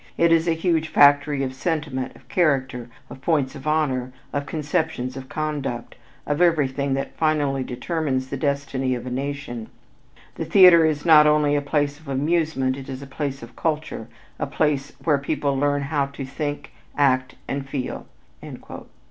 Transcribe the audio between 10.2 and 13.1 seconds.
The theater is not only a place of amusement, it is a